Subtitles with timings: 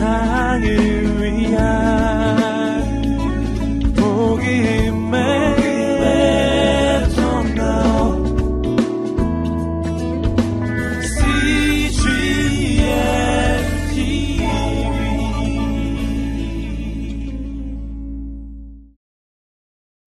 [0.00, 0.64] 세상을
[1.20, 2.80] 위한
[3.94, 5.20] 복음의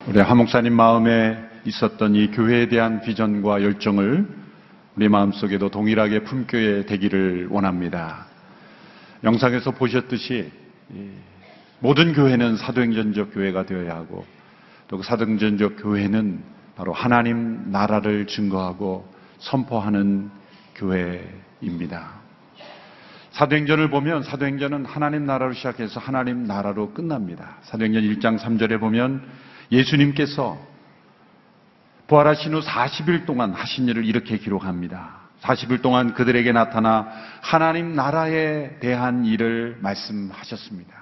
[0.08, 4.28] 우리 하목사님 마음에 있었던 이 교회에 대한 비전과 열정을
[4.96, 8.33] 우리 마음속에도 동일하게 품교에 되기를 원합니다.
[9.24, 10.52] 영상에서 보셨듯이
[11.80, 14.26] 모든 교회는 사도행전적 교회가 되어야 하고
[14.88, 16.44] 또 그 사도행전적 교회는
[16.76, 20.30] 바로 하나님 나라를 증거하고 선포하는
[20.76, 22.22] 교회입니다.
[23.32, 27.58] 사도행전을 보면 사도행전은 하나님 나라로 시작해서 하나님 나라로 끝납니다.
[27.64, 29.28] 사도행전 1장 3절에 보면
[29.72, 30.60] 예수님께서
[32.06, 35.23] 부활하신 후 40일 동안 하신 일을 이렇게 기록합니다.
[35.44, 37.08] 40일 동안 그들에게 나타나
[37.42, 40.94] 하나님 나라에 대한 일을 말씀하셨습니다.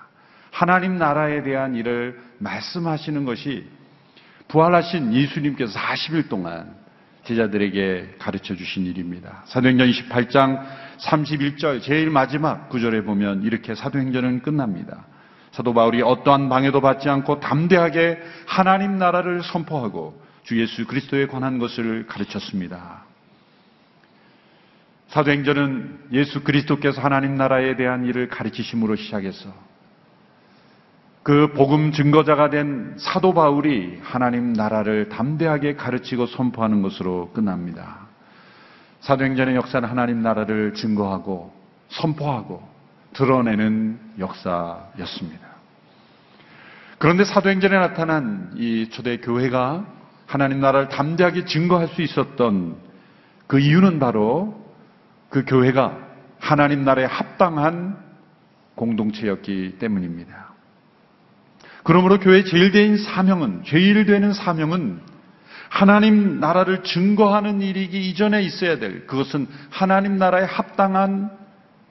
[0.52, 3.68] 하나님 나라에 대한 일을 말씀하시는 것이
[4.48, 6.76] 부활하신 예수님께서 40일 동안
[7.24, 9.44] 제자들에게 가르쳐 주신 일입니다.
[9.46, 10.66] 사도행전 28장
[11.00, 15.06] 31절 제일 마지막 구절에 보면 이렇게 사도행전은 끝납니다.
[15.52, 22.08] 사도 바울이 어떠한 방해도 받지 않고 담대하게 하나님 나라를 선포하고 주 예수 그리스도에 관한 것을
[22.08, 23.11] 가르쳤습니다.
[25.12, 29.53] 사도행전은 예수 그리스도께서 하나님 나라에 대한 일을 가르치심으로 시작해서
[31.22, 38.08] 그 복음 증거자가 된 사도 바울이 하나님 나라를 담대하게 가르치고 선포하는 것으로 끝납니다.
[39.02, 41.53] 사도행전의 역사는 하나님 나라를 증거하고
[41.90, 42.66] 선포하고
[43.12, 45.46] 드러내는 역사였습니다.
[47.00, 49.86] 그런데 사도행전에 나타난 이 초대 교회가
[50.25, 52.78] 하나님 나라를 담대하게 증거할 수 있었던
[53.48, 54.61] 그 이유는 바로
[55.32, 55.98] 그 교회가
[56.40, 57.98] 하나님 나라에 합당한
[58.76, 60.52] 공동체였기 때문입니다.
[61.84, 65.00] 그러므로 교회의 제일 된 사명은, 제일 되는 사명은
[65.69, 71.31] 하나님 나라를 증거하는 일이기 이전에 있어야 될 그것은 하나님 나라에 합당한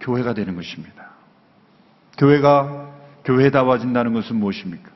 [0.00, 1.10] 교회가 되는 것입니다.
[2.18, 2.90] 교회가
[3.24, 4.90] 교회다워진다는 것은 무엇입니까?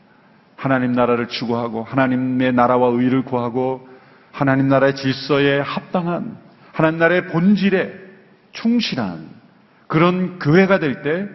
[0.57, 3.89] 하나님 나라를 추구하고 하나님의 나라와 의를 구하고
[4.33, 6.37] 하나님 나라의 질서에 합당한
[6.73, 8.04] 하나님 나라의 본질에
[8.55, 9.29] 충실한
[9.87, 11.29] 그런 교회가 될 때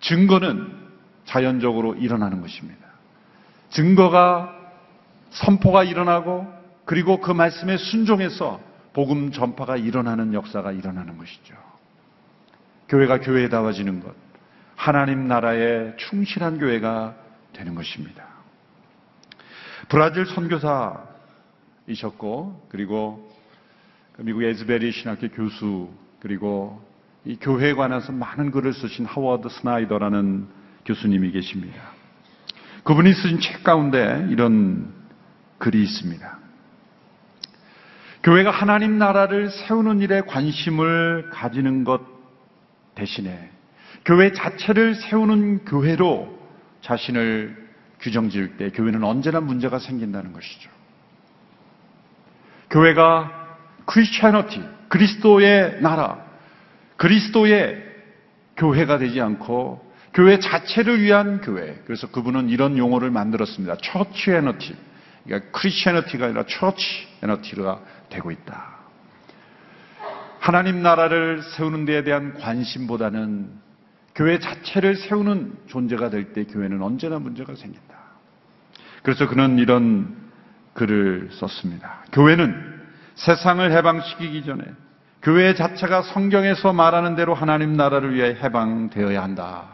[0.00, 0.80] 증거는
[1.26, 2.80] 자연적으로 일어나는 것입니다.
[3.68, 4.56] 증거가
[5.30, 6.52] 선포가 일어나고
[6.84, 8.60] 그리고 그 말씀에 순종해서
[8.92, 11.54] 복음 전파가 일어나는 역사가 일어나는 것이죠.
[12.88, 14.12] 교회가 교회다워지는 것.
[14.74, 17.14] 하나님 나라에 충실한 교회가
[17.52, 18.24] 되는 것입니다.
[19.88, 20.26] 브라질
[21.86, 23.30] 선교사이셨고 그리고
[24.14, 26.80] 그 미국 에즈베리 신학교 교수 그리고
[27.24, 30.46] 이 교회에 관해서 많은 글을 쓰신 하워드 스나이더라는
[30.84, 31.80] 교수님이 계십니다.
[32.84, 34.92] 그분이 쓰신 책 가운데 이런
[35.58, 36.38] 글이 있습니다.
[38.22, 42.02] 교회가 하나님 나라를 세우는 일에 관심을 가지는 것
[42.94, 43.50] 대신에
[44.04, 46.38] 교회 자체를 세우는 교회로
[46.82, 47.70] 자신을
[48.00, 50.70] 규정 지을 때 교회는 언제나 문제가 생긴다는 것이죠.
[52.70, 56.26] 교회가 크리스천너티, 그리스도의 나라,
[56.96, 57.82] 그리스도의
[58.56, 61.80] 교회가 되지 않고 교회 자체를 위한 교회.
[61.86, 63.76] 그래서 그분은 이런 용어를 만들었습니다.
[63.82, 64.76] 처치 에너티.
[65.24, 66.84] 그러니까 크리스천너티가 아니라 처치
[67.22, 67.80] 에너티가
[68.10, 68.80] 되고 있다.
[70.40, 73.50] 하나님 나라를 세우는 데에 대한 관심보다는
[74.14, 77.94] 교회 자체를 세우는 존재가 될 때 교회는 언제나 문제가 생긴다.
[79.02, 80.16] 그래서 그는 이런
[80.74, 82.04] 글을 썼습니다.
[82.12, 82.69] 교회는
[83.20, 84.64] 세상을 해방시키기 전에
[85.22, 89.64] 교회 자체가 성경에서 말하는 대로 하나님 나라를 위해 해방되어야 한다.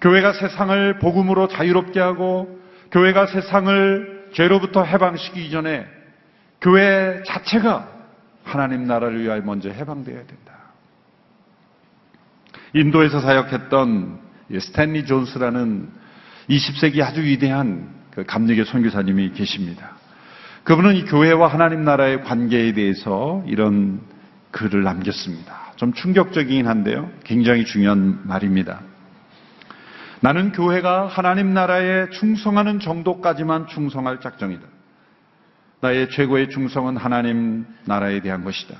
[0.00, 2.58] 교회가 세상을 복음으로 자유롭게 하고
[2.90, 5.86] 교회가 세상을 죄로부터 해방시키기 전에
[6.60, 7.88] 교회 자체가
[8.44, 10.52] 하나님 나라를 위하여 먼저 해방되어야 된다.
[12.72, 14.20] 인도에서 사역했던
[14.58, 15.90] 스탠리 존스라는
[16.48, 20.01] 20세기 아주 위대한 그 감리교 선교사님이 계십니다.
[20.64, 24.00] 그분은 이 교회와 하나님 나라의 관계에 대해서 이런
[24.52, 25.72] 글을 남겼습니다.
[25.76, 27.10] 좀 충격적이긴 한데요.
[27.24, 28.80] 굉장히 중요한 말입니다.
[30.20, 34.62] 나는 교회가 하나님 나라에 충성하는 정도까지만 충성할 작정이다.
[35.80, 38.76] 나의 최고의 충성은 하나님 나라에 대한 것이다.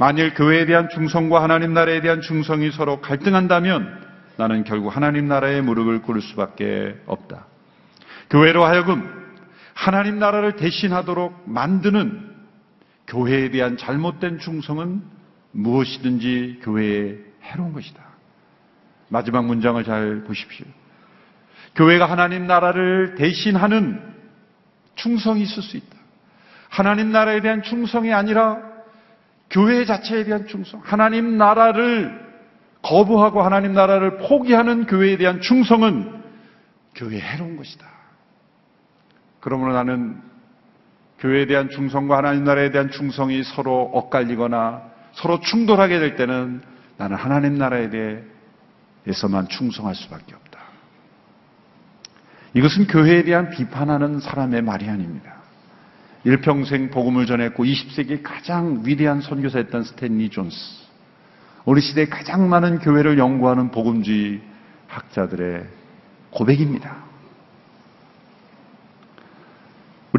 [0.00, 4.00] 만일 교회에 대한 충성과 하나님 나라에 대한 충성이 서로 갈등한다면
[4.38, 7.46] 나는 결국 하나님 나라에 무릎을 꿇을 수밖에 없다.
[8.30, 9.20] 교회로 하여금
[9.74, 12.30] 하나님 나라를 대신하도록 만드는
[13.06, 15.02] 교회에 대한 잘못된 충성은
[15.52, 18.02] 무엇이든지 교회에 해로운 것이다.
[19.08, 20.66] 마지막 문장을 잘 보십시오.
[21.74, 24.00] 교회가 하나님 나라를 대신하는
[24.94, 25.96] 충성이 있을 수 있다.
[26.68, 28.58] 하나님 나라에 대한 충성이 아니라
[29.50, 32.30] 교회 자체에 대한 충성, 하나님 나라를
[32.82, 36.22] 거부하고 하나님 나라를 포기하는 교회에 대한 충성은
[36.94, 37.86] 교회에 해로운 것이다.
[39.40, 40.20] 그러므로 나는
[41.18, 44.82] 교회에 대한 충성과 하나님 나라에 대한 충성이 서로 엇갈리거나
[45.12, 46.62] 서로 충돌하게 될 때는
[46.96, 47.90] 나는 하나님 나라에
[49.04, 50.60] 대해서만 충성할 수밖에 없다.
[52.54, 55.34] 이것은 교회에 대한 비판하는 사람의 말이 아닙니다.
[56.24, 60.56] 일평생 복음을 전했고 20세기 가장 위대한 선교사였던 스탠리 존스.
[61.64, 64.40] 우리 시대에 가장 많은 교회를 연구하는 복음주의
[64.88, 65.64] 학자들의
[66.30, 67.09] 고백입니다.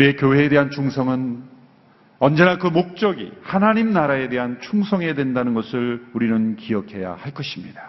[0.01, 1.44] 우리의 교회에 대한 충성은
[2.19, 7.81] 언제나 그 목적이 하나님 나라에 대한 충성해야 된다는 것을 우리는 기억해야 할 것입니다.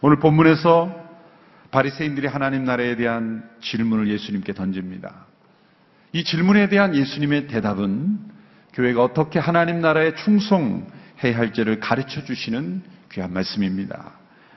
[0.00, 0.94] 오늘 본문에서
[1.70, 5.26] 바리새인들이 하나님 나라에 대한 질문을 예수님께 던집니다.
[6.12, 8.18] 이 질문에 대한 예수님의 대답은
[8.72, 12.82] 교회가 어떻게 하나님 나라에 충성해야 할지를 가르쳐 주시는
[13.12, 14.12] 귀한 말씀입니다.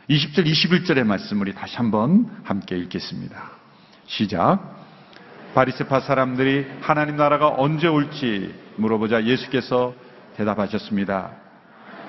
[0.09, 3.51] 20절, 21절의 말씀 우리 다시 한번 함께 읽겠습니다.
[4.05, 4.82] 시작.
[5.53, 9.93] 바리세파 사람들이 하나님 나라가 언제 올지 물어보자 예수께서
[10.35, 11.31] 대답하셨습니다.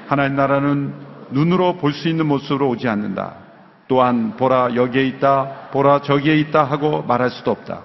[0.06, 0.94] 하나님 나라는
[1.30, 3.34] 눈으로 볼 수 있는 모습으로 오지 않는다.
[3.86, 7.82] 또한 보라 여기에 있다, 보라 저기에 있다 하고 말할 수도 없다.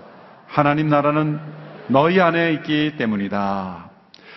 [0.48, 1.40] 하나님 나라는
[1.88, 3.90] 너희 안에 있기 때문이다.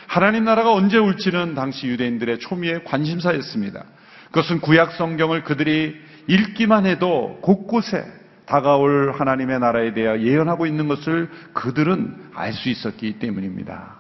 [0.08, 3.84] 하나님 나라가 언제 올지는 당시 유대인들의 초미의 관심사였습니다.
[4.26, 5.96] 그것은 구약 성경을 그들이
[6.26, 8.04] 읽기만 해도 곳곳에
[8.46, 13.96] 다가올 하나님의 나라에 대해 예언하고 있는 것을 그들은 알 수 있었기 때문입니다.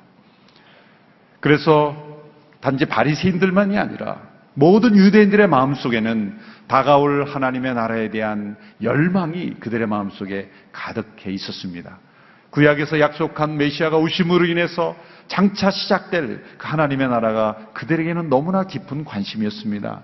[1.40, 1.96] 그래서
[2.60, 4.20] 단지 바리새인들만이 아니라
[4.54, 11.98] 모든 유대인들의 마음속에는 다가올 하나님의 나라에 대한 열망이 그들의 마음속에 가득해 있었습니다.
[12.50, 14.94] 구약에서 약속한 메시아가 오심으로 인해서
[15.26, 20.02] 장차 시작될 그 하나님의 나라가 그들에게는 너무나 깊은 관심이었습니다.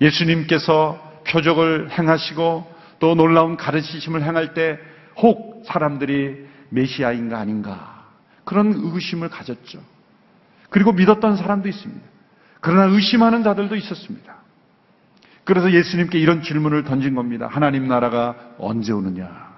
[0.00, 2.71] 예수님께서 표적을 행하시고
[3.02, 4.78] 또 놀라운 가르치심을 행할 때
[5.16, 8.06] 혹 사람들이 메시아인가 아닌가
[8.44, 9.80] 그런 의심을 가졌죠.
[10.70, 12.02] 그리고 믿었던 사람도 있습니다.
[12.60, 14.36] 그러나 의심하는 자들도 있었습니다.
[15.44, 17.48] 그래서 예수님께 이런 질문을 던진 겁니다.
[17.50, 19.52] 하나님 나라가 언제 오느냐?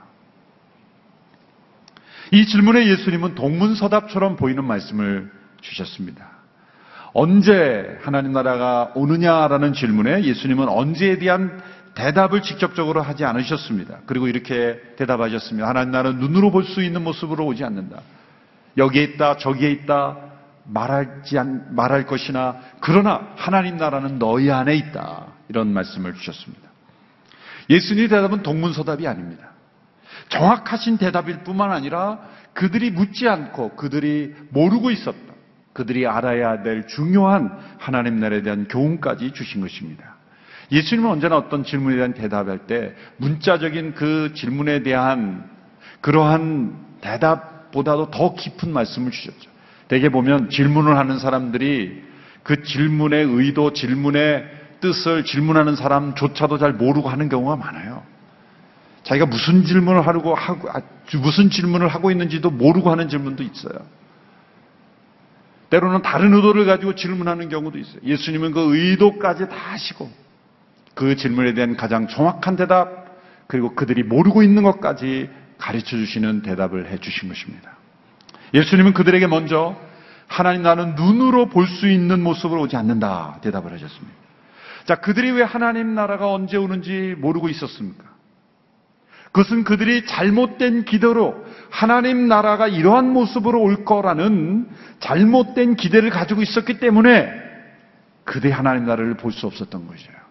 [2.33, 5.31] 이 질문에 예수님은 동문서답처럼 보이는 말씀을
[5.61, 6.27] 주셨습니다.
[7.13, 11.63] 언제 하나님 나라가 오느냐라는 질문에 예수님은 언제에 대한
[11.95, 14.01] 대답을 직접적으로 하지 않으셨습니다.
[14.07, 15.69] 그리고 이렇게 대답하셨습니다.
[15.69, 18.01] 하나님 나라는 눈으로 볼 수 있는 모습으로 오지 않는다.
[18.77, 20.17] 여기에 있다, 저기에 있다,
[20.65, 25.27] 말하지 않, 말할 것이나, 그러나 하나님 나라는 너희 안에 있다.
[25.49, 26.69] 이런 말씀을 주셨습니다.
[27.71, 29.51] 예수님의 대답은 동문서답이 아닙니다.
[30.29, 32.19] 정확하신 대답일 뿐만 아니라
[32.55, 35.35] 그들이 묻지 않고 그들이 모르고 있었다.
[35.73, 40.14] 그들이 알아야 될 중요한 하나님 나라에 대한 교훈까지 주신 것입니다.
[40.75, 45.49] 예수님은 언제나 어떤 질문에 대한 대답할 때 문자적인 그 질문에 대한
[46.01, 49.51] 그러한 대답보다도 더 깊은 말씀을 주셨죠.
[49.87, 52.03] 대개 보면 질문을 하는 사람들이
[52.43, 58.03] 그 질문의 의도, 질문의 뜻을 질문하는 사람조차도 잘 모르고 하는 경우가 많아요.
[59.05, 60.81] 자기가 무슨 질문을 하고, 아,
[61.23, 63.75] 무슨 질문을 하고 있는지도 모르고 하는 질문도 있어요.
[65.71, 68.01] 때로는 다른 의도를 가지고 질문하는 경우도 있어요.
[68.05, 70.24] 예수님은 그 의도까지 다 하시고,
[70.95, 73.05] 그 질문에 대한 가장 정확한 대답,
[73.47, 77.77] 그리고 그들이 모르고 있는 것까지 가르쳐 주시는 대답을 해 주신 것입니다.
[78.55, 79.77] 예수님은 그들에게 먼저
[80.27, 84.15] 하나님 나는 눈으로 볼 수 있는 모습으로 오지 않는다 대답을 하셨습니다.
[84.87, 88.05] 자, 그들이 왜 하나님 나라가 언제 오는지 모르고 있었습니까?
[89.33, 94.69] 그것은 그들이 잘못된 기대로 하나님 나라가 이러한 모습으로 올 거라는
[95.01, 97.33] 잘못된 기대를 가지고 있었기 때문에
[98.25, 100.24] 그들이 하나님 나라를 볼 수 없었던 것이에요.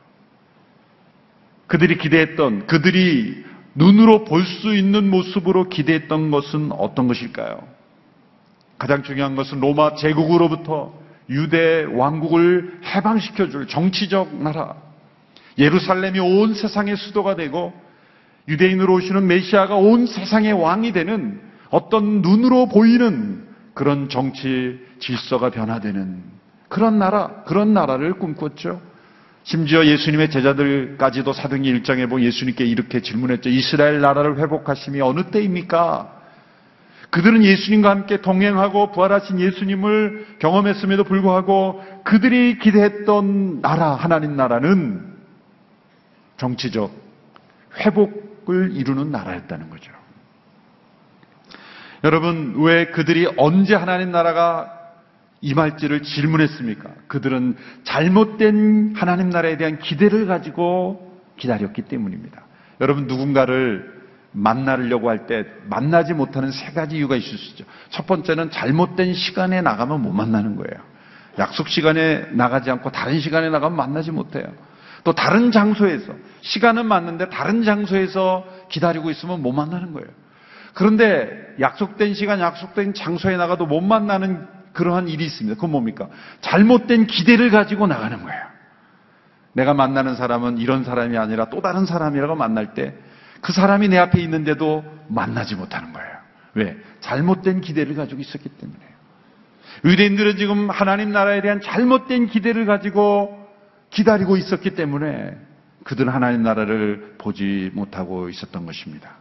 [1.73, 7.67] 그들이 기대했던, 그들이 눈으로 볼 수 있는 모습으로 기대했던 것은 어떤 것일까요?
[8.77, 10.93] 가장 중요한 것은 로마 제국으로부터
[11.31, 14.75] 유대 왕국을 해방시켜줄 정치적 나라.
[15.57, 17.73] 예루살렘이 온 세상의 수도가 되고
[18.47, 26.21] 유대인으로 오시는 메시아가 온 세상의 왕이 되는 어떤 눈으로 보이는 그런 정치 질서가 변화되는
[26.69, 28.92] 그런 나라, 그런 나라를 꿈꿨죠.
[29.43, 33.49] 심지어 예수님의 제자들까지도 사도행 1장에 보면 예수님께 이렇게 질문했죠.
[33.49, 36.21] 이스라엘 나라를 회복하심이 어느 때입니까?
[37.09, 45.13] 그들은 예수님과 함께 동행하고 부활하신 예수님을 경험했음에도 불구하고 그들이 기대했던 나라, 하나님 나라는
[46.37, 46.91] 정치적
[47.79, 49.91] 회복을 이루는 나라였다는 거죠.
[52.03, 54.82] 여러분, 왜 그들이 언제 하나님 나라가
[55.43, 56.89] 임할지를 질문했습니까?
[57.07, 62.41] 그들은 잘못된 하나님 나라에 대한 기대를 가지고 기다렸기 때문입니다.
[62.79, 63.91] 여러분, 누군가를
[64.31, 67.65] 만나려고 할 때 만나지 못하는 세 가지 이유가 있을 수 있죠.
[67.89, 70.81] 첫 번째는 잘못된 시간에 나가면 못 만나는 거예요.
[71.37, 74.45] 약속 시간에 나가지 않고 다른 시간에 나가면 만나지 못해요.
[75.03, 80.07] 또 다른 장소에서 시간은 맞는데 다른 장소에서 기다리고 있으면 못 만나는 거예요.
[80.73, 85.55] 그런데 약속된 시간, 약속된 장소에 나가도 못 만나는 그러한 일이 있습니다.
[85.55, 86.09] 그건 뭡니까?
[86.41, 88.41] 잘못된 기대를 가지고 나가는 거예요.
[89.53, 92.95] 내가 만나는 사람은 이런 사람이 아니라 또 다른 사람이라고 만날 때
[93.43, 96.09] 그 사람이 내 앞에 있는데도 만나지 못하는 거예요.
[96.55, 96.77] 왜?
[97.01, 98.89] 잘못된 기대를 가지고 있었기 때문에요.
[99.83, 103.37] 유대인들은 지금 하나님 나라에 대한 잘못된 기대를 가지고
[103.89, 105.37] 기다리고 있었기 때문에
[105.83, 109.17] 그들은 하나님 나라를 보지 못하고 있었던 것입니다.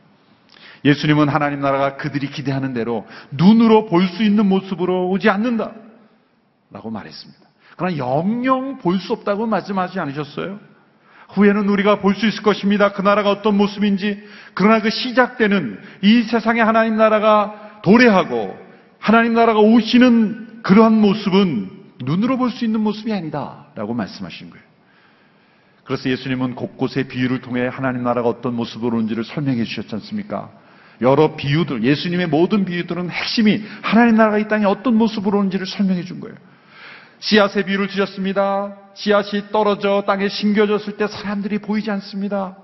[0.85, 5.73] 예수님은 하나님 나라가 그들이 기대하는 대로 눈으로 볼 수 있는 모습으로 오지 않는다.
[6.71, 7.41] 라고 말했습니다.
[7.77, 10.59] 그러나 영영 볼 수 없다고 말씀하지 않으셨어요?
[11.31, 12.93] 후에는 우리가 볼 수 있을 것입니다.
[12.93, 14.23] 그 나라가 어떤 모습인지.
[14.55, 18.59] 그러나 그 시작되는 이 세상의 하나님 나라가 도래하고
[18.99, 21.71] 하나님 나라가 오시는 그러한 모습은
[22.05, 23.67] 눈으로 볼 수 있는 모습이 아니다.
[23.75, 24.65] 라고 말씀하신 거예요.
[25.85, 30.51] 그래서 예수님은 곳곳의 비유를 통해 하나님 나라가 어떤 모습으로 오는지를 설명해 주셨지 않습니까?
[31.03, 36.21] 여러 비유들, 예수님의 모든 비유들은 핵심이 하나님 나라가 이 땅에 어떤 모습으로 오는지를 설명해 준
[36.21, 36.37] 거예요.
[37.19, 38.77] 씨앗의 비유를 주셨습니다.
[38.95, 42.57] 씨앗이 떨어져 땅에 심겨졌을 때 사람들이 보이지 않습니다.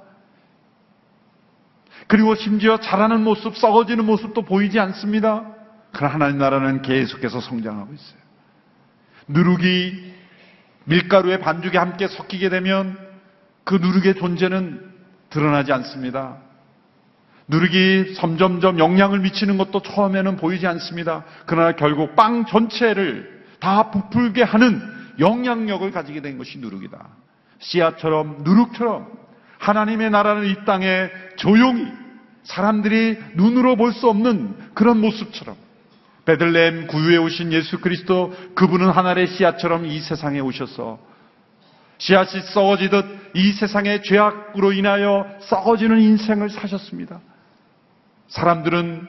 [2.07, 5.55] 그리고 심지어 자라는 모습, 썩어지는 모습도 보이지 않습니다.
[5.93, 8.19] 그러나 하나님 나라는 계속해서 성장하고 있어요.
[9.29, 10.13] 누룩이
[10.85, 12.97] 밀가루에 반죽에 함께 섞이게 되면
[13.65, 14.91] 그 누룩의 존재는
[15.29, 16.48] 드러나지 않습니다.
[17.49, 21.25] 누룩이 점점점 영향을 미치는 것도 처음에는 보이지 않습니다.
[21.47, 24.81] 그러나 결국 빵 전체를 다 부풀게 하는
[25.19, 27.09] 영향력을 가지게 된 것이 누룩이다.
[27.59, 29.09] 씨앗처럼 누룩처럼
[29.59, 31.87] 하나님의 나라는 이 땅에 조용히
[32.45, 35.57] 사람들이 눈으로 볼 수 없는 그런 모습처럼
[36.25, 40.99] 베들레헴 구유에 오신 예수 그리스도 그분은 하늘의 씨앗처럼 이 세상에 오셔서
[41.97, 47.21] 씨앗이 썩어지듯 이 세상의 죄악으로 인하여 썩어지는 인생을 사셨습니다.
[48.29, 49.09] 사람들은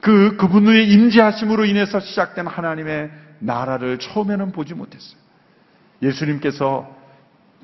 [0.00, 5.18] 그 그분의 임재하심으로 인해서 시작된 하나님의 나라를 처음에는 보지 못했어요.
[6.02, 6.96] 예수님께서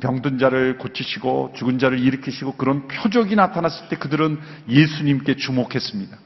[0.00, 4.38] 병든 자를 고치시고 죽은 자를 일으키시고 그런 표적이 나타났을 때 그들은
[4.69, 6.17] 예수님께 주목했습니다.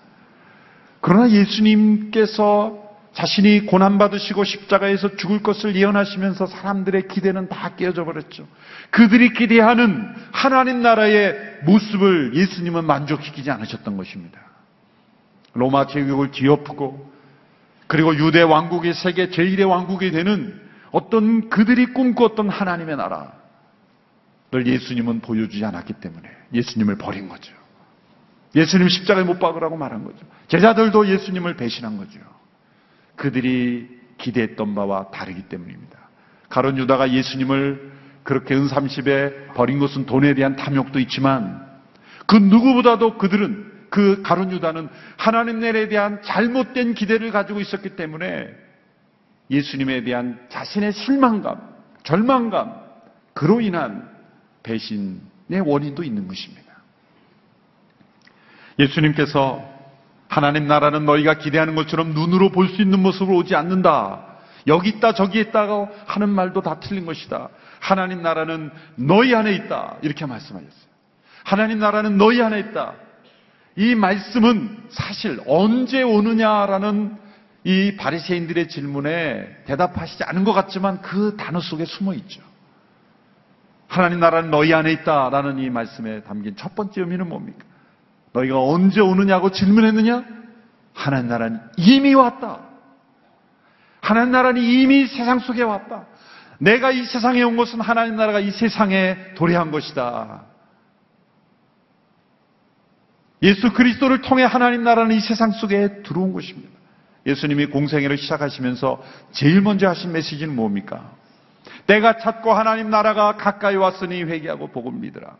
[1.00, 8.46] 그러나 예수님께서 자신이 고난받으시고 십자가에서 죽을 것을 예언하시면서 사람들의 기대는 다 깨어져 버렸죠.
[8.90, 14.40] 그들이 기대하는 하나님 나라의 모습을 예수님은 만족시키지 않으셨던 것입니다.
[15.54, 17.10] 로마 제국을 뒤엎고
[17.88, 20.60] 그리고 유대 왕국이 세계 제1의 왕국이 되는
[20.92, 23.30] 어떤 그들이 꿈꾸었던 하나님의 나라를
[24.64, 27.52] 예수님은 보여주지 않았기 때문에 예수님을 버린 거죠.
[28.54, 30.18] 예수님 십자가에 못 박으라고 말한 거죠.
[30.46, 32.20] 제자들도 예수님을 배신한 거죠.
[33.20, 33.86] 그들이
[34.16, 35.98] 기대했던 바와 다르기 때문입니다.
[36.48, 41.66] 가론 유다가 예수님을 그렇게 은삼십에 버린 것은 돈에 대한 탐욕도 있지만
[42.26, 48.48] 그 누구보다도 그들은 그 가론 유다는 하나님 나라에 대한 잘못된 기대를 가지고 있었기 때문에
[49.50, 51.60] 예수님에 대한 자신의 실망감,
[52.04, 52.74] 절망감,
[53.34, 54.08] 그로 인한
[54.62, 56.72] 배신의 원인도 있는 것입니다.
[58.78, 59.69] 예수님께서
[60.30, 64.26] 하나님 나라는 너희가 기대하는 것처럼 눈으로 볼 수 있는 모습으로 오지 않는다.
[64.68, 67.48] 여기 있다, 저기 있다고 하는 말도 다 틀린 것이다.
[67.80, 69.96] 하나님 나라는 너희 안에 있다.
[70.02, 70.90] 이렇게 말씀하셨어요.
[71.42, 72.92] 하나님 나라는 너희 안에 있다.
[73.74, 77.16] 이 말씀은 사실 언제 오느냐라는
[77.64, 82.40] 이 바리새인들의 질문에 대답하시지 않은 것 같지만 그 단어 속에 숨어 있죠.
[83.88, 87.64] 하나님 나라는 너희 안에 있다라는 이 말씀에 담긴 첫 번째 의미는 뭡니까?
[88.32, 90.24] 너희가 언제 오느냐고 질문했느냐?
[90.94, 92.60] 하나님 나라는 이미 왔다.
[94.00, 96.06] 하나님 나라는 이미 세상 속에 왔다.
[96.58, 100.44] 내가 이 세상에 온 것은 하나님 나라가 이 세상에 도래한 것이다.
[103.42, 106.68] 예수 그리스도를 통해 하나님 나라는 이 세상 속에 들어온 것입니다.
[107.26, 111.12] 예수님이 공생애를 시작하시면서 제일 먼저 하신 메시지는 뭡니까?
[111.86, 115.36] 때가 찼고 하나님 나라가 가까이 왔으니 회개하고 복음 믿으라.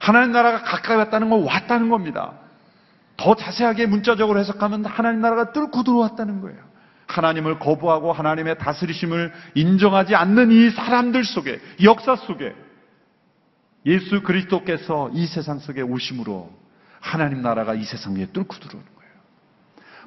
[0.00, 2.32] 하나님 나라가 가까이 왔다는 건 왔다는 겁니다.
[3.16, 6.58] 더 자세하게 문자적으로 해석하면 하나님 나라가 뚫고 들어왔다는 거예요.
[7.06, 12.54] 하나님을 거부하고 하나님의 다스리심을 인정하지 않는 이 사람들 속에, 이 역사 속에
[13.84, 16.50] 예수 그리스도께서 이 세상 속에 오심으로
[17.00, 19.12] 하나님 나라가 이 세상 위에 뚫고 들어오는 거예요.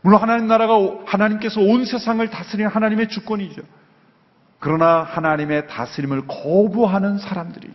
[0.01, 0.73] 물론 하나님 나라가
[1.05, 3.61] 하나님께서 온 세상을 다스리는 하나님의 주권이죠.
[4.59, 7.69] 그러나 하나님의 다스림을 거부하는 사람들이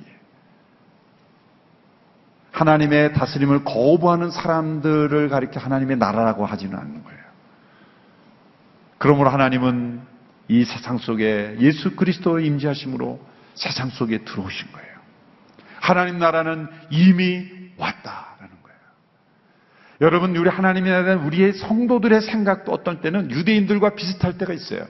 [2.59, 7.19] 하나님의 다스림을 거부하는 사람들을 가리켜 하나님의 나라라고 하지는 않는 거예요.
[8.99, 10.00] 그러므로 하나님은
[10.49, 13.21] 이 세상 속에 예수 그리스도의 임재하심으로
[13.55, 14.88] 세상 속에 들어오신 거예요.
[15.81, 17.47] 하나님 나라는 이미
[17.77, 18.79] 왔다라는 거예요.
[20.00, 24.85] 여러분, 우리 하나님에 대한 우리의 성도들의 생각도 어떤 때는 유대인들과 비슷할 때가 있어요.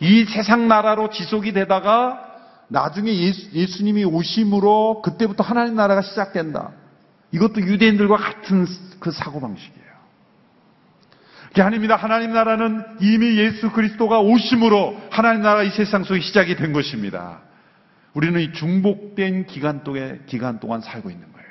[0.00, 2.22] 이 세상 나라로 지속이 되다가
[2.68, 3.14] 나중에
[3.54, 6.72] 예수, 님이 오심으로 그때부터 하나님 나라가 시작된다.
[7.32, 8.66] 이것도 유대인들과 같은
[9.00, 9.86] 그 사고방식이에요.
[11.48, 11.96] 그게 아닙니다.
[11.96, 17.40] 하나님 나라는 이미 예수 그리스도가 오심으로 하나님 나라가 이 세상 속에 시작이 된 것입니다.
[18.12, 21.46] 우리는 이 중복된 기간 동안, 기간 동안 살고 있는 거예요.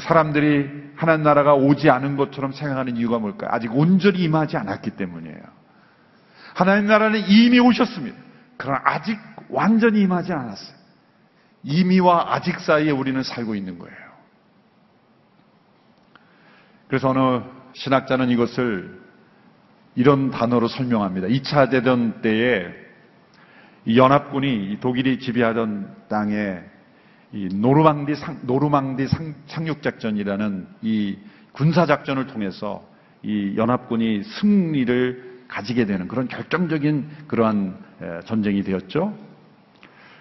[0.00, 3.50] 사람들이 하나님 나라가 오지 않은 것처럼 생각하는 이유가 뭘까요?
[3.52, 5.42] 아직 온전히 임하지 않았기 때문이에요.
[6.54, 8.16] 하나님 나라는 이미 오셨습니다.
[8.56, 10.75] 그러나 아직 완전히 임하지 않았어요.
[11.62, 13.96] 이미와 아직 사이에 우리는 살고 있는 거예요.
[16.88, 17.42] 그래서 어느
[17.74, 19.00] 신학자는 이것을
[19.96, 21.28] 이런 단어로 설명합니다.
[21.28, 22.66] 2차 대전 때에
[23.94, 26.60] 연합군이 독일이 지배하던 땅에
[27.32, 29.06] 노르망디 상, 노르망디
[29.46, 31.18] 상륙작전이라는 이
[31.52, 32.86] 군사작전을 통해서
[33.22, 37.76] 이 연합군이 승리를 가지게 되는 그런 결정적인 그러한
[38.26, 39.16] 전쟁이 되었죠.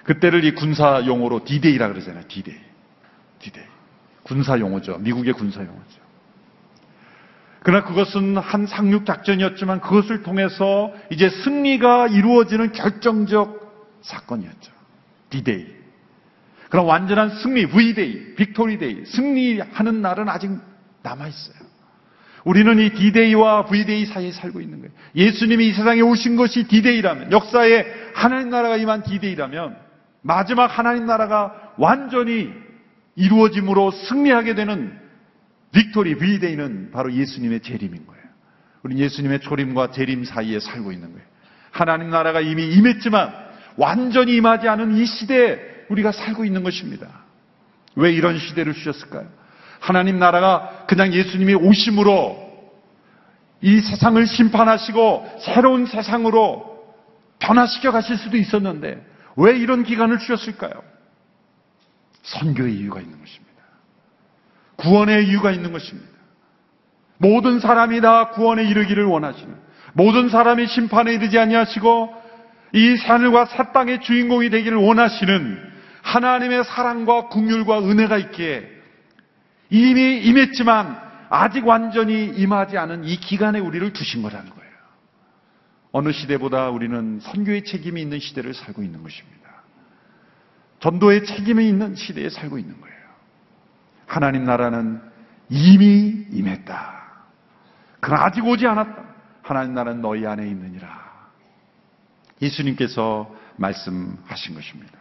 [0.06, 2.24] 그때를 이 군사 용어로 디데이라 그러잖아요.
[2.28, 2.60] 디데이.
[3.40, 3.64] 디데이.
[4.24, 4.98] 군사 용어죠.
[5.00, 6.06] 미국의 군사 용어죠.
[7.62, 14.72] 그러나 그것은 한 상륙 작전이었지만 그것을 통해서 이제 승리가 이루어지는 결정적 사건이었죠.
[15.32, 15.66] 디데이.
[16.70, 20.52] 그럼 완전한 승리, V-Day, Victory Day, 승리하는 날은 아직
[21.02, 21.56] 남아 있어요.
[22.44, 24.94] 우리는 이 디데이와 V데이 사이에 살고 있는 거예요.
[25.16, 29.85] 예수님이 이 세상에 오신 것이 디데이라면, 역사에 하나님 나라가 임한 디데이라면,
[30.26, 32.52] 마지막 하나님 나라가 완전히
[33.16, 35.00] 이루어짐으로 승리하게 되는
[35.72, 38.24] victory V-Day는 바로 예수님의 재림인 거예요.
[38.82, 41.24] 우리 예수님의 초림과 재림 사이에 살고 있는 거예요.
[41.70, 43.36] 하나님 나라가 이미 임했지만
[43.78, 45.60] 완전히 임하지 않은 이 시대에
[45.90, 47.08] 우리가 살고 있는 것입니다.
[47.96, 49.28] 왜 이런 시대를 주셨을까요?
[49.80, 52.46] 하나님 나라가 그냥 예수님이 오심으로
[53.62, 56.84] 이 세상을 심판하시고 새로운 세상으로
[57.38, 60.72] 변화시켜 가실 수도 있었는데 왜 이런 기간을 주셨을까요?
[62.24, 63.64] 선교의 이유가 있는 것입니다.
[64.78, 66.10] 구원의 이유가 있는 것입니다.
[67.18, 69.56] 모든 사람이 다 구원에 이르기를 원하시는
[69.94, 72.26] 모든 사람이 심판에 이르지 아니하시고
[72.74, 78.70] 이 하늘과 사 땅의 주인공이 되기를 원하시는 하나님의 사랑과 국률과 은혜가 있기에
[79.70, 84.65] 이미 임했지만 아직 완전히 임하지 않은 이 기간에 우리를 두신 거라는 거예요.
[85.98, 89.50] 어느 시대보다 우리는 선교의 책임이 있는 시대를 살고 있는 것입니다.
[90.82, 92.98] 전도의 책임이 있는 시대에 살고 있는 거예요.
[94.06, 95.02] 하나님 나라는
[95.50, 97.24] 이미 임했다.
[98.02, 99.06] 그러나 아직 오지 않았다.
[99.42, 100.90] 하나님 나라는 너희 안에 있느니라.
[102.42, 105.00] 예수님께서 말씀하신 것입니다.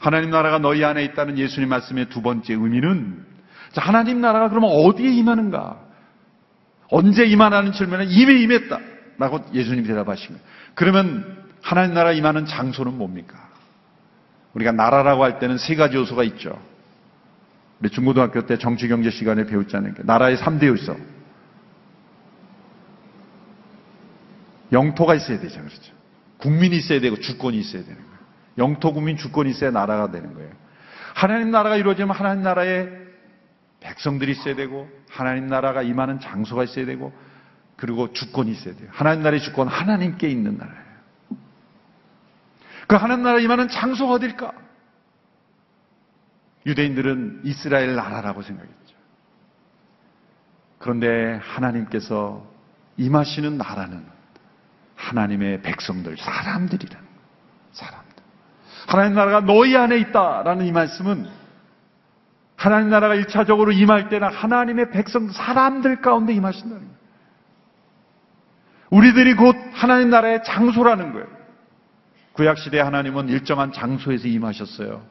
[0.00, 3.24] 하나님 나라가 너희 안에 있다는 예수님 말씀의 두 번째 의미는
[3.74, 5.80] 하나님 나라가 그러면 어디에 임하는가?
[6.90, 8.95] 언제 임하라는 질문에 이미 임했다.
[9.18, 10.44] 라고 예수님이 대답하십니다.
[10.74, 13.48] 그러면 하나님 나라 임하는 장소는 뭡니까?
[14.54, 16.60] 우리가 나라라고 할 때는 세 가지 요소가 있죠.
[17.80, 19.44] 우리 중고등학교 때 정치경제 시간에
[19.76, 20.02] 않을까.
[20.04, 20.96] 나라의 3대 요소.
[24.72, 25.60] 영토가 있어야 되죠.
[25.60, 25.92] 그렇죠.
[26.38, 28.16] 국민이 있어야 되고 주권이 있어야 되는 거예요.
[28.58, 30.50] 영토, 국민, 주권이 있어야 나라가 되는 거예요.
[31.14, 32.88] 하나님 나라가 이루어지면 하나님 나라에
[33.80, 37.12] 백성들이 있어야 되고 하나님 나라가 임하는 장소가 있어야 되고
[37.76, 38.88] 그리고 주권이 있어야 돼요.
[38.92, 40.86] 하나님 나라의 주권 하나님께 있는 나라예요.
[42.86, 44.52] 그 하나님 나라 임하는 장소가 어딜까?
[46.64, 48.96] 유대인들은 이스라엘 나라라고 생각했죠.
[50.78, 52.46] 그런데 하나님께서
[52.96, 54.04] 임하시는 나라는
[54.96, 57.20] 하나님의 백성들, 사람들이라는 거예요.
[57.72, 58.16] 사람들.
[58.86, 61.28] 하나님 나라가 너희 안에 있다라는 이 말씀은
[62.56, 66.95] 하나님 나라가 일차적으로 임할 때는 하나님의 백성, 사람들 가운데 임하신다는 거예요.
[68.90, 71.26] 우리들이 곧 하나님 나라의 장소라는 거예요.
[72.32, 75.02] 구약시대 하나님은 일정한 장소에서 임하셨어요.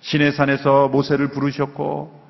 [0.00, 2.20] 시내산에서 모세를 부르셨고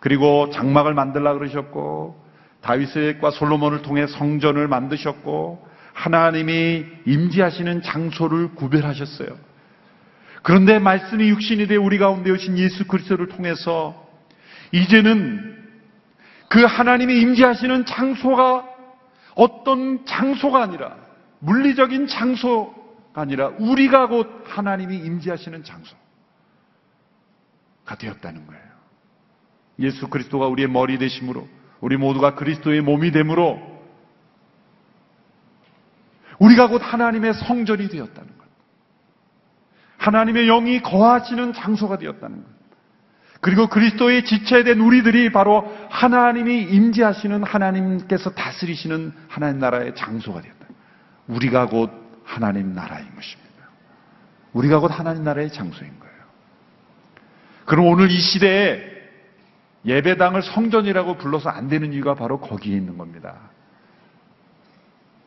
[0.00, 2.22] 그리고 장막을 만들라 그러셨고
[2.60, 9.28] 다윗과 솔로몬을 통해 성전을 만드셨고 하나님이 임재하시는 장소를 구별하셨어요.
[10.42, 14.08] 그런데 말씀이 육신이 되어 우리 가운데 오신 예수 그리스도를 통해서
[14.72, 15.56] 이제는
[16.48, 18.71] 그 하나님이 임재하시는 장소가
[19.34, 20.96] 어떤 장소가 아니라
[21.40, 22.74] 물리적인 장소가
[23.14, 25.98] 아니라 우리가 곧 하나님이 임재하시는 장소가
[27.98, 28.62] 되었다는 거예요.
[29.80, 31.48] 예수 그리스도가 우리의 머리 되심으로
[31.80, 33.60] 우리 모두가 그리스도의 몸이 되므로
[36.38, 38.46] 우리가 곧 하나님의 성전이 되었다는 것.
[39.98, 42.61] 하나님의 영이 거하시는 장소가 되었다는 것.
[43.42, 50.66] 그리고 그리스도의 지체된 우리들이 바로 하나님이 임재하시는 하나님께서 다스리시는 하나님 나라의 장소가 되었다.
[51.26, 51.90] 우리가 곧
[52.24, 53.52] 하나님 나라인 것입니다.
[54.52, 56.14] 우리가 곧 하나님 나라의 장소인 거예요.
[57.64, 58.80] 그럼 오늘 이 시대에
[59.86, 63.34] 예배당을 성전이라고 불러서 안 되는 이유가 바로 거기에 있는 겁니다.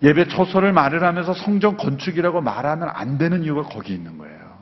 [0.04, 4.58] 예배 초소를 말을 하면서 성전 건축이라고 말하면 안 되는 이유가 거기 있는 거예요.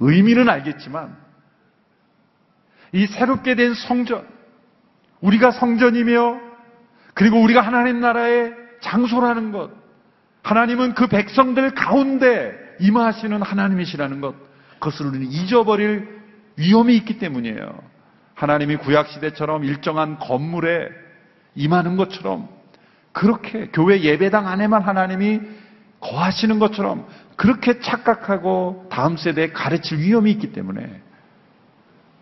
[0.00, 1.27] 의미는 알겠지만
[2.92, 4.26] 이 새롭게 된 성전,
[5.20, 6.40] 우리가 성전이며
[7.14, 9.70] 그리고 우리가 하나님 나라의 장소라는 것,
[10.42, 14.34] 하나님은 그 백성들 가운데 임하시는 하나님이시라는 것,
[14.74, 16.08] 그것을 우리는 잊어버릴
[16.56, 17.78] 위험이 있기 때문이에요.
[18.34, 20.88] 하나님이 구약시대처럼 일정한 건물에
[21.56, 22.48] 임하는 것처럼
[23.12, 25.40] 그렇게 교회 예배당 안에만 하나님이
[26.00, 31.02] 거하시는 것처럼 그렇게 착각하고 다음 세대에 가르칠 위험이 있기 때문에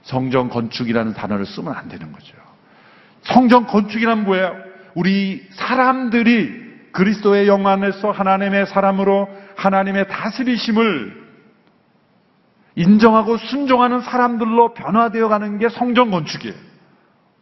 [0.07, 2.35] 성전 건축이라는 단어를 쓰면 안 되는 거죠.
[3.23, 4.55] 성전 건축이란 뭐예요?
[4.95, 11.27] 우리 사람들이 그리스도의 영 안에서 하나님의 사람으로 하나님의 다스리심을
[12.77, 16.55] 인정하고 순종하는 사람들로 변화되어 가는 게 성전 건축이에요.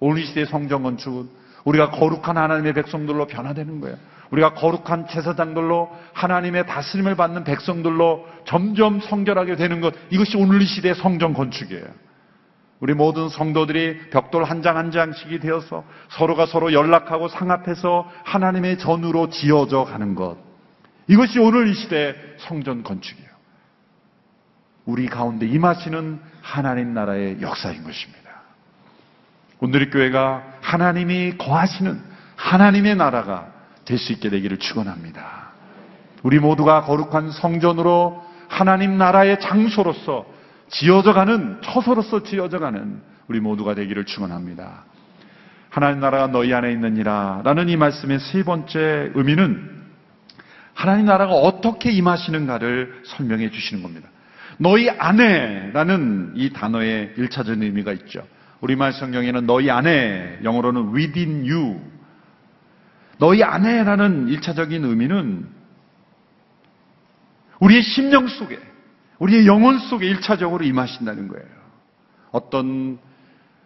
[0.00, 1.29] 오늘 시대의 성전 건축은
[1.64, 3.96] 우리가 거룩한 하나님의 백성들로 변화되는 거예요.
[4.31, 10.94] 우리가 거룩한 제사장들로 하나님의 다스림을 받는 백성들로 점점 성결하게 되는 것 이것이 오늘 이 시대의
[10.94, 11.85] 성전 건축이에요.
[12.80, 19.30] 우리 모든 성도들이 벽돌 한 장 한 장씩이 되어서 서로가 서로 연락하고 상합해서 하나님의 전으로
[19.30, 20.37] 지어져 가는 것.
[21.06, 23.28] 이것이 오늘 이 시대의 성전 건축이에요.
[24.87, 28.24] 우리 가운데 임하시는 하나님 나라의 역사인 것입니다.
[29.60, 32.02] 오늘의 교회가 하나님이 거하시는
[32.37, 33.48] 하나님의 나라가
[33.84, 35.52] 될 수 있게 되기를 축원합니다.
[36.22, 40.26] 우리 모두가 거룩한 성전으로 하나님 나라의 장소로서
[40.68, 44.85] 지어져가는 처소로서 지어져가는 우리 모두가 되기를 축원합니다.
[45.70, 49.70] 하나님 나라가 너희 안에 있느니라라는 이 말씀의 세 번째 의미는
[50.72, 54.09] 하나님 나라가 어떻게 임하시는가를 설명해 주시는 겁니다.
[54.59, 58.27] 너희 안에라는 이 단어의 일차적인 의미가 있죠.
[58.61, 61.81] 우리말 성경에는 너희 안에, 영어로는 within you.
[63.18, 65.46] 너희 안에라는 일차적인 의미는
[67.61, 68.59] 우리의 심령 속에,
[69.24, 71.46] 우리의 영혼 속에 일차적으로 임하신다는 거예요.
[72.30, 72.98] 어떤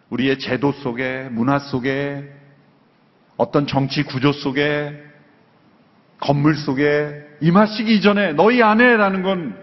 [0.09, 2.33] 우리의 제도 속에, 문화 속에,
[3.35, 5.03] 어떤 정치 구조 속에,
[6.19, 9.57] 건물 속에 임하시기 이전에 너희 안에라는 건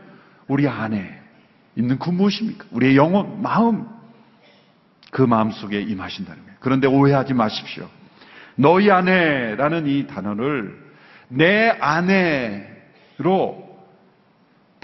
[0.49, 1.19] 우리 안에
[1.77, 2.67] 있는 그 무엇입니까?
[2.73, 3.87] 우리의 영혼, 마음,
[5.11, 6.57] 그 마음 속에 임하신다는 거예요.
[6.61, 7.89] 그런데 오해하지 마십시오.
[8.55, 10.79] 너희 안에라는 이 단어를
[11.29, 13.66] 내 안에로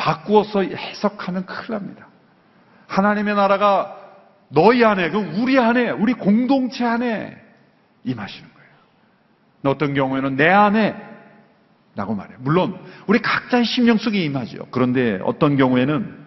[0.02, 2.08] 바꾸어서 해석하면 큰일 납니다.
[2.88, 3.96] 하나님의 나라가
[4.48, 7.40] 너희 안에, 그 우리 안에, 우리 공동체 안에
[8.02, 9.72] 임하시는 거예요.
[9.72, 10.96] 어떤 경우에는 내 안에
[11.94, 12.38] 라고 말해요.
[12.40, 14.66] 물론 우리 각자의 심령 속에 임하죠.
[14.72, 16.20] 그런데 어떤 경우에는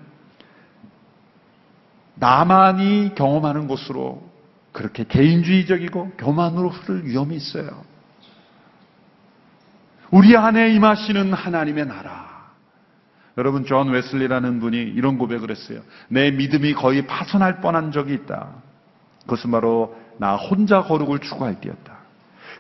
[2.16, 4.24] 나만이 경험하는 곳으로
[4.72, 7.84] 그렇게 개인주의적이고 교만으로 흐를 위험이 있어요.
[10.12, 12.35] 우리 안에 임하시는 하나님의 나라.
[13.38, 15.82] 여러분, 존 웨슬리라는 분이 이런 고백을 했어요.
[16.08, 18.50] 내 믿음이 거의 파손할 뻔한 적이 있다.
[19.24, 21.96] 그것은 바로 나 혼자 거룩을 추구할 때였다.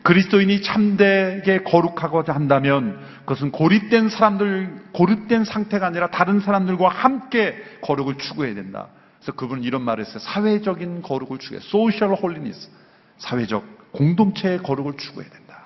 [0.03, 8.53] 그리스도인이 참되게 거룩하고자 한다면 그것은 고립된 사람들, 고립된 상태가 아니라 다른 사람들과 함께 거룩을 추구해야
[8.53, 8.87] 된다.
[9.19, 10.19] 그래서 그분은 이런 말을 했어요.
[10.19, 11.59] 사회적인 거룩을 추구해.
[11.61, 12.69] social holiness.
[13.17, 15.63] 사회적 공동체의 거룩을 추구해야 된다.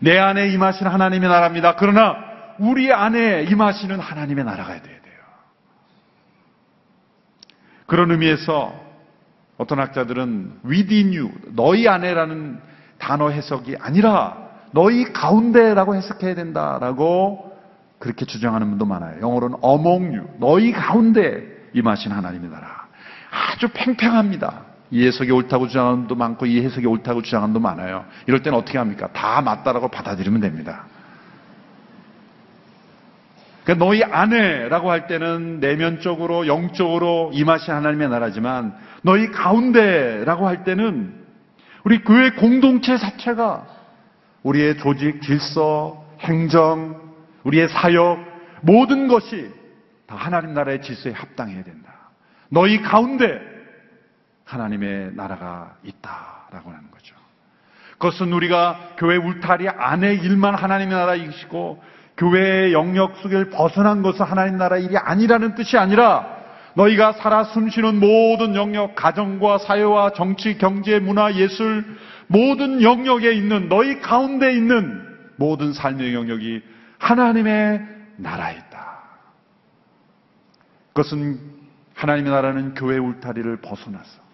[0.00, 1.76] 내 안에 임하시는 하나님의 나라입니다.
[1.76, 2.16] 그러나
[2.58, 5.14] 우리 안에 임하시는 하나님의 나라가 돼야 돼요.
[7.86, 8.72] 그런 의미에서
[9.58, 12.60] 어떤 학자들은 within you, 너희 안에라는
[12.98, 14.36] 단어 해석이 아니라
[14.72, 17.56] 너희 가운데라고 해석해야 된다라고
[17.98, 19.20] 그렇게 주장하는 분도 많아요.
[19.20, 21.42] 영어로는 among you, 너희 가운데
[21.72, 22.86] 임하신 하나님의 나라.
[23.30, 24.64] 아주 팽팽합니다.
[24.90, 28.04] 이 해석이 옳다고 주장하는 분도 많고 이 해석이 옳다고 주장하는 분도 많아요.
[28.26, 29.08] 이럴 때는 어떻게 합니까?
[29.12, 30.84] 다 맞다라고 받아들이면 됩니다.
[33.66, 41.12] 그러니까 너희 안에라고 할 때는 내면적으로 영적으로 임하신 하나님의 나라지만 너희 가운데라고 할 때는
[41.82, 43.66] 우리 교회 공동체 자체가
[44.44, 48.24] 우리의 조직, 질서, 행정, 우리의 사역
[48.60, 49.50] 모든 것이
[50.06, 51.92] 다 하나님 나라의 질서에 합당해야 된다.
[52.48, 53.40] 너희 가운데
[54.44, 57.16] 하나님의 나라가 있다라고 하는 거죠.
[57.98, 61.82] 그것은 우리가 교회 울타리 안에 일만 하나님의 나라이시고
[62.16, 66.36] 교회의 영역 속을 벗어난 것은 하나님 나라 일이 아니라는 뜻이 아니라
[66.74, 71.84] 너희가 살아 숨쉬는 모든 영역, 가정과 사회와 정치, 경제, 문화, 예술
[72.26, 75.02] 모든 영역에 있는 너희 가운데 있는
[75.36, 76.62] 모든 삶의 영역이
[76.98, 77.82] 하나님의
[78.16, 79.02] 나라에 있다.
[80.88, 81.38] 그것은
[81.94, 84.25] 하나님의 나라는 교회 울타리를 벗어나서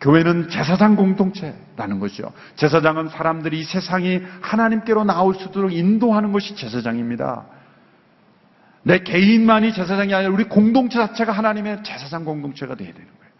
[0.00, 2.32] 교회는 제사장 공동체라는 것이죠.
[2.56, 7.44] 제사장은 사람들이 세상이 하나님께로 나올 수 있도록 인도하는 것이 제사장입니다.
[8.82, 13.32] 내 개인만이 제사장이 아니라 우리 공동체 자체가 하나님의 제사장 공동체가 되어야 되는 거예요.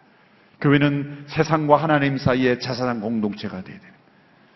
[0.61, 4.01] 교회는 세상과 하나님 사이의 제사장 공동체가 되어야 되는 거예요.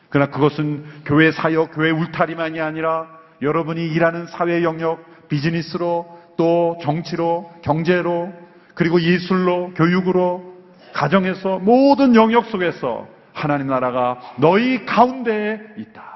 [0.10, 3.08] 그러나 그것은 교회 사역, 교회 울타리만이 아니라
[3.42, 8.32] 여러분이 일하는 사회 영역, 비즈니스로 또 정치로, 경제로,
[8.76, 10.55] 그리고 예술로, 교육으로,
[10.96, 16.16] 가정에서 모든 영역 속에서 하나님 나라가 너희 가운데에 있다.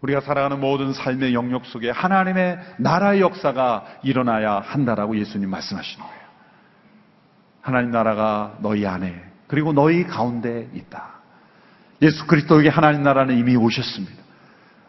[0.00, 6.22] 우리가 살아가는 모든 삶의 영역 속에 하나님의 나라의 역사가 일어나야 한다라고 예수님 말씀하시는 거예요.
[7.60, 11.20] 하나님 나라가 너희 안에 그리고 너희 가운데 있다.
[12.00, 14.16] 예수 그리스도에게 하나님 나라는 이미 오셨습니다.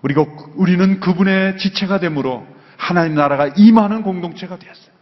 [0.04, 4.94] 우리가 우리는 그분의 지체가 되므로 하나님 나라가 임하는 공동체가 되었어요.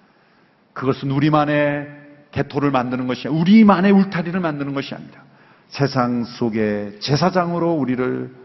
[0.74, 2.01] 그것은 우리만의
[2.32, 5.24] 개토를 만드는 것이 우리만의 울타리를 만드는 것이 아니라
[5.68, 8.36] 세상 속에 제사장으로 우리를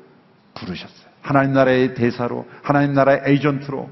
[0.54, 1.06] 부르셨어요.
[1.22, 3.90] 하나님 나라의 대사로, 하나님 나라의 에이전트로,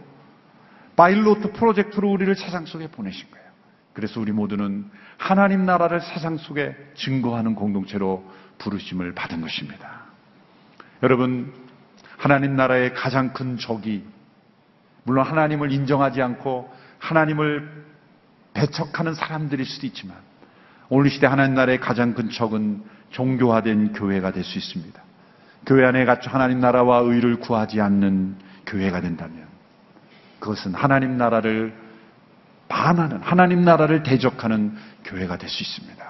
[0.96, 3.44] 파일로트 프로젝트로 우리를 세상 속에 보내신 거예요.
[3.92, 8.24] 그래서 우리 모두는 하나님 나라를 세상 속에 증거하는 공동체로
[8.58, 10.04] 부르심을 받은 것입니다.
[11.02, 11.52] 여러분,
[12.16, 14.04] 하나님 나라의 가장 큰 적이
[15.02, 17.84] 물론 하나님을 인정하지 않고 하나님을
[18.54, 20.16] 배척하는 사람들일 수도 있지만
[20.88, 25.02] 오늘 시대 하나님 나라의 가장 큰 적은 종교화된 교회가 될 수 있습니다.
[25.66, 28.36] 교회 안에 갇혀 하나님 나라와 의를 구하지 않는
[28.66, 29.46] 교회가 된다면
[30.38, 31.74] 그것은 하나님 나라를
[32.68, 36.04] 반하는 하나님 나라를 대적하는 교회가 될 수 있습니다.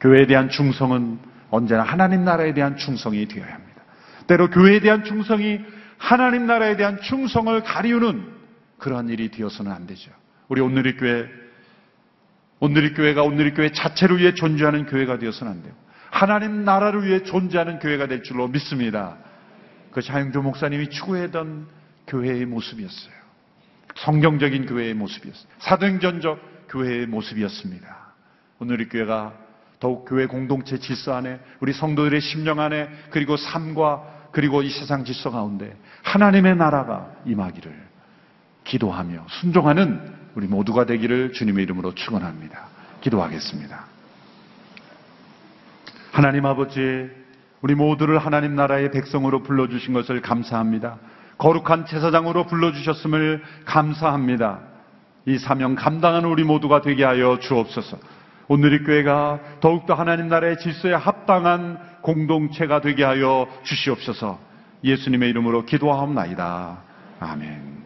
[0.00, 1.18] 교회에 대한 충성은
[1.50, 3.82] 언제나 하나님 나라에 대한 충성이 되어야 합니다.
[4.26, 5.60] 때로 교회에 대한 충성이
[5.98, 8.28] 하나님 나라에 대한 충성을 가리우는
[8.78, 10.10] 그러한 일이 되어서는 안 되죠.
[10.48, 11.28] 우리 오늘의 교회
[12.60, 15.74] 오늘의 교회가 오늘의 교회 자체를 위해 존재하는 교회가 되어서는 안 돼요.
[16.10, 19.16] 하나님 나라를 위해 존재하는 교회가 될 줄로 믿습니다.
[19.90, 21.66] 그것이 하영조 목사님이 추구했던
[22.06, 23.14] 교회의 모습이었어요.
[23.96, 25.46] 성경적인 교회의 모습이었어요.
[25.58, 27.96] 사도행전적 교회의 모습이었습니다.
[28.60, 29.34] 오늘의 교회가
[29.78, 35.30] 더욱 교회 공동체 질서 안에 우리 성도들의 심령 안에 그리고 삶과 그리고 이 세상 질서
[35.30, 37.72] 가운데 하나님의 나라가 임하기를
[38.64, 42.66] 기도하며 순종하는 우리 모두가 되기를 주님의 이름으로 축원합니다.
[43.00, 43.84] 기도하겠습니다.
[46.12, 47.08] 하나님 아버지,
[47.62, 50.98] 우리 모두를 하나님 나라의 백성으로 불러주신 것을 감사합니다.
[51.38, 54.60] 거룩한 제사장으로 불러주셨음을 감사합니다.
[55.24, 57.98] 이 사명 감당하는 우리 모두가 되게 하여 주옵소서.
[58.48, 64.38] 오늘의 교회가 더욱더 하나님 나라의 질서에 합당한 공동체가 되게 하여 주시옵소서.
[64.84, 66.78] 예수님의 이름으로 기도하옵나이다.
[67.20, 67.85] 아멘.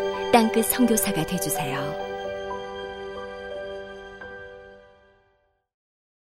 [0.31, 2.10] 땅끝 성교사가 되주세요